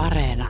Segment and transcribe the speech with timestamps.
[0.00, 0.48] Areena.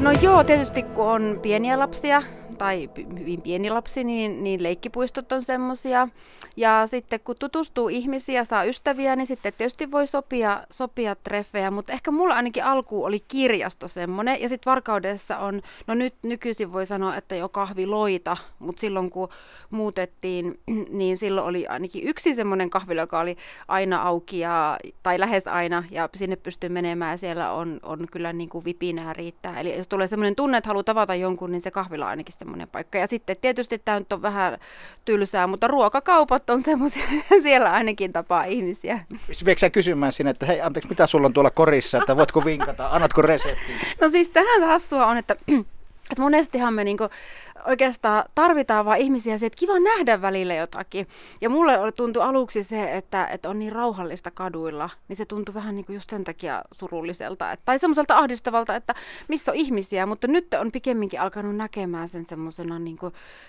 [0.00, 2.22] No joo, tietysti kun on pieniä lapsia,
[2.56, 6.08] tai hyvin pieni lapsi, niin, niin leikkipuistot on semmoisia.
[6.56, 11.70] Ja sitten kun tutustuu ihmisiä, saa ystäviä, niin sitten tietysti voi sopia, sopia treffejä.
[11.70, 14.42] Mutta ehkä mulla ainakin alku oli kirjasto semmoinen.
[14.42, 18.36] Ja sitten Varkaudessa on, no nyt nykyisin voi sanoa, että jo kahviloita.
[18.58, 19.28] Mutta silloin kun
[19.70, 20.60] muutettiin,
[20.98, 23.36] niin silloin oli ainakin yksi semmoinen kahvilo, joka oli
[23.68, 25.84] aina auki ja, tai lähes aina.
[25.90, 29.60] Ja sinne pystyy menemään ja siellä on, on kyllä niin kuin vipinää riittää.
[29.60, 32.98] Eli jos tulee semmoinen tunne, että haluaa tavata jonkun, niin se kahvila ainakin semmoinen paikka.
[32.98, 34.58] Ja sitten tietysti tämä nyt on vähän
[35.04, 37.02] tylsää, mutta ruokakaupat on semmoisia,
[37.42, 39.00] siellä ainakin tapaa ihmisiä.
[39.44, 42.88] Viekö sä kysymään sinne, että hei anteeksi, mitä sulla on tuolla korissa, että voitko vinkata,
[42.88, 43.76] annatko reseptin?
[44.00, 45.36] No siis tähän hassua on, että
[46.10, 47.08] että monestihan me niinku
[47.66, 51.08] oikeastaan tarvitaan vaan ihmisiä se, että kiva nähdä välillä jotakin.
[51.40, 55.74] Ja mulle tuntui aluksi se, että, että on niin rauhallista kaduilla, niin se tuntui vähän
[55.74, 57.52] niin kuin just sen takia surulliselta.
[57.52, 58.94] Et, tai semmoiselta ahdistavalta, että
[59.28, 62.98] missä on ihmisiä, mutta nyt on pikemminkin alkanut näkemään sen semmoisena niin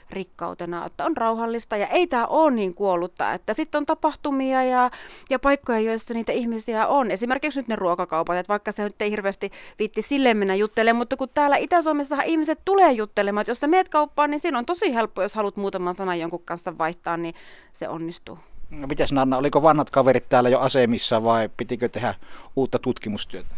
[0.10, 4.92] rikkautena, että on rauhallista ja ei tämä ole niin kuollutta, että sitten on tapahtumia ja,
[5.30, 7.12] ja paikkoja, joissa niitä ihmisiä on.
[7.12, 11.18] Esimerkiksi nyt ne ruokakaupat, että vaikka se nyt ei hirveästi viitti sille mennä juttelemaan, mutta
[11.18, 14.94] kun täällä Itä-Suomessa ihmiset tulee juttelemaan, että jos sä meet kauppaan, niin siinä on tosi
[14.94, 17.36] helppo, jos haluat muutaman sanan jonkun kanssa vaihtaa, niin
[17.74, 18.40] se onnistuu.
[18.70, 22.14] No mites Nanna, oliko vanhat kaverit täällä jo asemissa vai pitikö tehdä
[22.56, 23.56] uutta tutkimustyötä?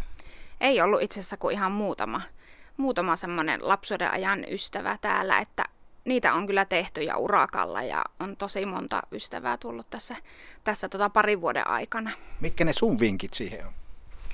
[0.60, 2.20] Ei ollut itse asiassa kuin ihan muutama,
[2.76, 5.64] muutama semmoinen lapsuuden ajan ystävä täällä, että
[6.04, 10.16] niitä on kyllä tehty ja urakalla ja on tosi monta ystävää tullut tässä,
[10.64, 12.10] tässä tota parin vuoden aikana.
[12.40, 13.72] Mitkä ne sun vinkit siihen on?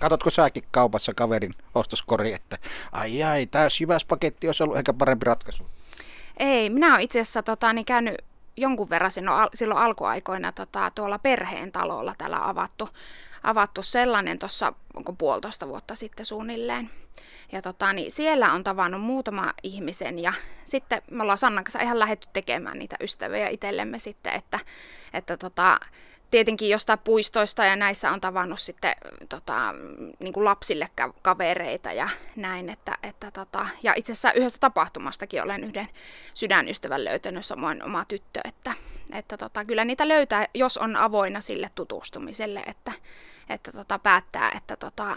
[0.00, 2.58] Katotko säkin kaupassa kaverin ostoskori, että
[2.92, 3.68] ai ai, tämä
[4.08, 5.66] paketti olisi ollut ehkä parempi ratkaisu?
[6.36, 8.14] Ei, minä olen itse asiassa tota, niin käynyt
[8.56, 12.88] jonkun verran silloin, silloin alkuaikoina tota, tuolla perheen talolla täällä avattu,
[13.42, 14.72] avattu sellainen tuossa,
[15.18, 16.90] puolitoista vuotta sitten suunnilleen.
[17.52, 20.32] Ja tota, niin siellä on tavannut muutama ihmisen ja
[20.64, 24.61] sitten me ollaan Sannan kanssa ihan lähdetty tekemään niitä ystäviä itsellemme sitten, että,
[25.12, 25.80] että tota,
[26.30, 28.95] tietenkin jostain puistoista ja näissä on tavannut sitten
[29.29, 29.74] tota,
[30.18, 30.89] niin kuin lapsille
[31.23, 32.68] kavereita ja näin.
[32.68, 35.89] Että, että tota, ja itse asiassa yhdestä tapahtumastakin olen yhden
[36.34, 38.40] sydänystävän löytänyt, samoin oma tyttö.
[38.45, 38.74] Että,
[39.13, 42.92] että tota, kyllä niitä löytää, jos on avoinna sille tutustumiselle, että,
[43.48, 45.17] että tota, päättää, että tota,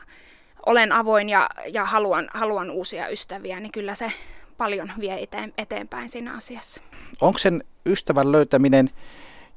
[0.65, 4.11] olen avoin ja, ja haluan, haluan uusia ystäviä, niin kyllä se
[4.57, 6.81] paljon vie eteen, eteenpäin siinä asiassa.
[7.21, 8.89] Onko sen ystävän löytäminen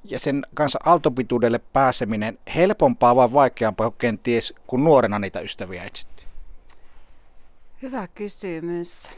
[0.05, 6.29] ja sen kanssa aaltopituudelle pääseminen helpompaa vai vaikeampaa kenties, kun nuorena niitä ystäviä etsittiin?
[7.83, 9.11] Hyvä kysymys.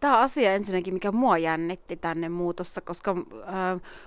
[0.00, 3.16] Tämä on asia ensinnäkin, mikä mua jännitti tänne muutossa, koska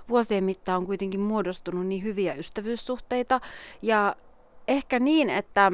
[0.08, 3.40] vuosien mittaan on kuitenkin muodostunut niin hyviä ystävyyssuhteita.
[3.82, 4.16] Ja
[4.68, 5.72] ehkä niin, että,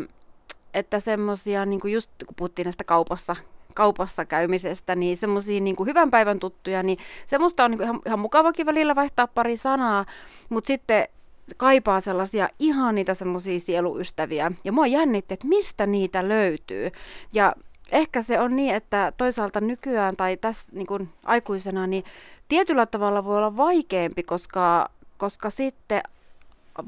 [0.74, 3.36] että semmoisia, niin kuin just kun puhuttiin näistä kaupassa
[3.76, 8.66] kaupassa käymisestä, niin semmoisia niin hyvän päivän tuttuja, niin semmoista on niin ihan, ihan mukavakin
[8.66, 10.04] välillä vaihtaa pari sanaa,
[10.48, 11.08] mutta sitten
[11.56, 14.52] kaipaa sellaisia ihan niitä semmoisia sieluystäviä.
[14.64, 16.90] Ja mua jännitti, että mistä niitä löytyy.
[17.32, 17.54] Ja
[17.92, 22.04] ehkä se on niin, että toisaalta nykyään tai tässä niin kuin aikuisena, niin
[22.48, 26.02] tietyllä tavalla voi olla vaikeampi, koska, koska sitten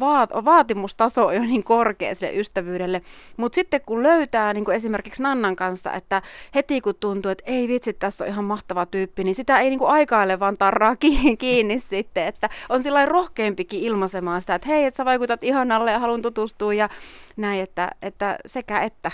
[0.01, 3.03] vaat, vaatimustaso on jo niin korkea sille ystävyydelle.
[3.37, 6.23] Mutta sitten kun löytää niin kuin esimerkiksi Nannan kanssa, että
[6.55, 9.79] heti kun tuntuu, että ei vitsi, tässä on ihan mahtava tyyppi, niin sitä ei niin
[9.79, 12.27] kuin aikaile vaan tarraa kiinni, kiinni sitten.
[12.27, 16.75] Että on sillä rohkeampikin ilmaisemaan sitä, että hei, että sä vaikutat ihanalle ja haluan tutustua
[16.75, 16.89] ja
[17.37, 19.11] näin, että, että sekä että.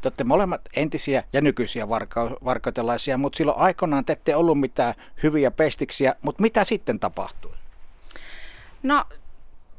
[0.00, 4.94] Te olette molemmat entisiä ja nykyisiä varka- varkautelaisia, mutta silloin aikoinaan te ette ollut mitään
[5.22, 7.52] hyviä pestiksiä, mutta mitä sitten tapahtui?
[8.82, 9.04] No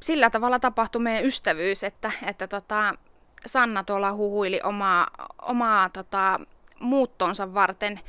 [0.01, 2.95] sillä tavalla tapahtui meidän ystävyys, että, että tota,
[3.45, 5.07] Sanna tuolla huhuili omaa,
[5.41, 6.39] omaa tota,
[6.79, 8.00] muuttonsa varten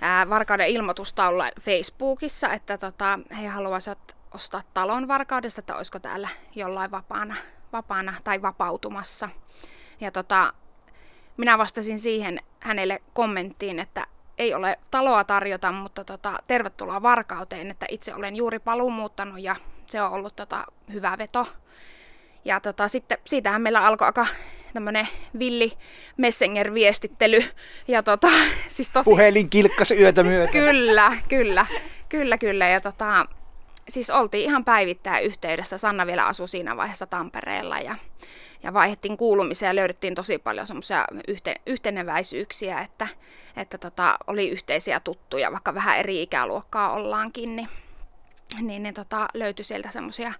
[0.00, 6.90] ää, Varkauden ilmoitustaulla Facebookissa, että tota, he haluaisivat ostaa talon Varkaudesta, että olisiko täällä jollain
[6.90, 7.36] vapaana,
[7.72, 9.28] vapaana tai vapautumassa.
[10.00, 10.52] Ja tota,
[11.36, 14.06] minä vastasin siihen hänelle kommenttiin, että
[14.38, 19.56] ei ole taloa tarjota, mutta tota, tervetuloa Varkauteen, että itse olen juuri paluumuuttanut ja
[19.90, 21.46] se on ollut tota, hyvä veto.
[22.44, 24.26] Ja tota, sitten siitähän meillä alkoi aika
[24.74, 25.08] tämmönen
[25.38, 25.72] villi
[26.16, 27.44] Messenger-viestittely.
[27.88, 28.28] Ja tota,
[28.68, 29.10] siis tosi...
[29.10, 30.52] Puhelin kilkkas yötä myötä.
[30.58, 31.66] kyllä, kyllä,
[32.08, 32.68] kyllä, kyllä.
[32.68, 33.26] Ja tota,
[33.88, 35.78] siis oltiin ihan päivittäin yhteydessä.
[35.78, 37.96] Sanna vielä asui siinä vaiheessa Tampereella ja,
[38.62, 43.08] ja vaihdettiin kuulumisia ja löydettiin tosi paljon semmoisia yhte, yhteneväisyyksiä, että,
[43.56, 47.68] että tota, oli yhteisiä tuttuja, vaikka vähän eri ikäluokkaa ollaankin, niin
[48.62, 50.32] niin, niin tota, löytyi sieltä semmoisia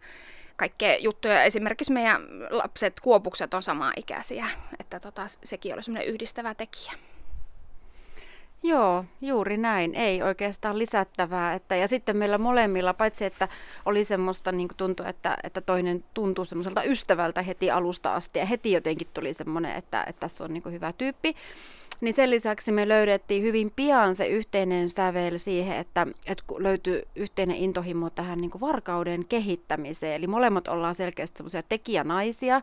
[0.57, 1.43] kaikkea juttuja.
[1.43, 4.51] Esimerkiksi meidän lapset, kuopukset on samaa ikäisiä.
[4.81, 6.93] Et että tota, sekin oli semmoinen yhdistävä tekijä.
[8.63, 9.95] Joo, juuri näin.
[9.95, 11.55] Ei oikeastaan lisättävää.
[11.55, 13.49] Että, ja sitten meillä molemmilla, paitsi että
[13.85, 18.73] oli semmoista niin tuntui, että, että toinen tuntui semmoiselta ystävältä heti alusta asti ja heti
[18.73, 21.35] jotenkin tuli semmoinen, että, että tässä on niin hyvä tyyppi.
[22.01, 27.57] Niin sen lisäksi me löydettiin hyvin pian se yhteinen sävel siihen, että, että löytyi yhteinen
[27.57, 30.15] intohimo tähän niin varkauden kehittämiseen.
[30.15, 32.61] Eli molemmat ollaan selkeästi semmoisia tekijänaisia.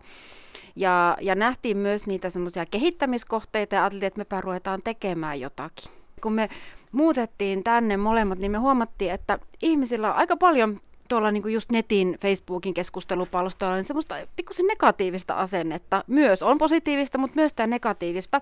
[0.76, 5.92] Ja, ja nähtiin myös niitä semmoisia kehittämiskohteita ja ajateltiin, että mepä ruvetaan tekemään jotakin.
[6.22, 6.50] Kun me
[6.92, 10.80] muutettiin tänne molemmat, niin me huomattiin, että ihmisillä on aika paljon
[11.10, 16.44] tuolla niin just netin, Facebookin keskustelupalstoilla, niin semmoista pikkusen negatiivista asennetta myös.
[16.44, 18.42] On positiivista, mutta myös tämä negatiivista.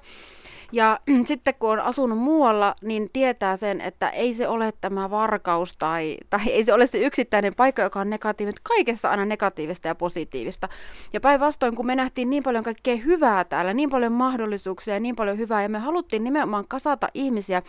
[0.74, 5.78] Ja sitten kun on asunut muualla, niin tietää sen, että ei se ole tämä varkaus
[5.78, 8.62] tai, tai ei se ole se yksittäinen paikka, joka on negatiivinen.
[8.64, 10.70] Kaikessa aina negatiivista ja positiivista.
[11.14, 15.16] Ja päinvastoin, kun me nähtiin niin paljon kaikkea hyvää täällä, niin paljon mahdollisuuksia ja niin
[15.16, 17.62] paljon hyvää, ja me haluttiin nimenomaan kasata ihmisiä,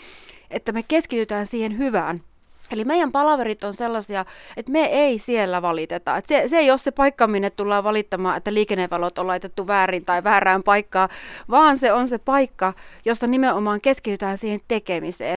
[0.51, 2.21] että me keskitytään siihen hyvään–
[2.71, 4.25] Eli meidän palaverit on sellaisia,
[4.57, 6.17] että me ei siellä valiteta.
[6.17, 10.05] Että se, se ei ole se paikka, minne tullaan valittamaan, että liikennevalot on laitettu väärin
[10.05, 11.09] tai väärään paikkaan,
[11.51, 12.73] vaan se on se paikka,
[13.05, 15.35] jossa nimenomaan keskitytään siihen tekemiseen.